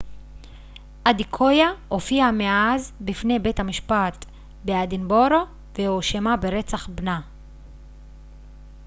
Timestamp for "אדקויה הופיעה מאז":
1.03-2.93